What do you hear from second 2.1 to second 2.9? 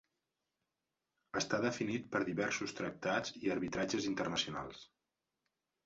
per diversos